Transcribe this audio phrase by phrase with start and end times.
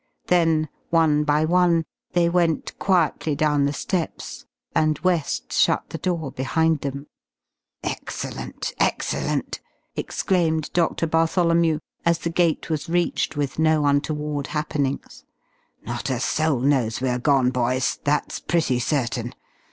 [0.29, 6.31] Then one by one they went quietly down the steps, and West shut the door
[6.31, 7.05] behind them.
[7.83, 8.73] "Excellent!
[8.79, 9.59] Excellent!"
[9.95, 15.23] exclaimed Doctor Bartholomew, as the gate was reached with no untoward happenings.
[15.85, 17.99] "Not a soul knows we're gone, boys.
[18.03, 19.35] That's pretty certain.